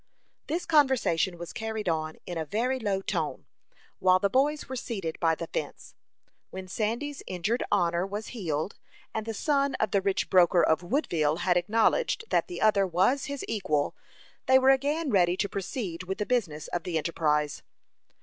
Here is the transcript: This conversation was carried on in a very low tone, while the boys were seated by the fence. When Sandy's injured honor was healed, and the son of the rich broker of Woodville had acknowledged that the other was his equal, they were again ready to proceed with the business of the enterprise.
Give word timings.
This 0.47 0.65
conversation 0.65 1.37
was 1.37 1.53
carried 1.53 1.87
on 1.87 2.17
in 2.25 2.35
a 2.35 2.43
very 2.43 2.79
low 2.79 3.01
tone, 3.01 3.45
while 3.99 4.17
the 4.17 4.31
boys 4.31 4.67
were 4.67 4.75
seated 4.75 5.19
by 5.19 5.35
the 5.35 5.45
fence. 5.45 5.93
When 6.49 6.67
Sandy's 6.67 7.21
injured 7.27 7.61
honor 7.71 8.03
was 8.07 8.29
healed, 8.29 8.79
and 9.13 9.27
the 9.27 9.33
son 9.35 9.75
of 9.75 9.91
the 9.91 10.01
rich 10.01 10.27
broker 10.27 10.63
of 10.63 10.81
Woodville 10.81 11.35
had 11.45 11.55
acknowledged 11.55 12.23
that 12.31 12.47
the 12.47 12.61
other 12.61 12.87
was 12.87 13.25
his 13.25 13.45
equal, 13.47 13.95
they 14.47 14.57
were 14.57 14.71
again 14.71 15.11
ready 15.11 15.37
to 15.37 15.47
proceed 15.47 16.01
with 16.05 16.17
the 16.17 16.25
business 16.25 16.67
of 16.69 16.81
the 16.81 16.97
enterprise. 16.97 17.61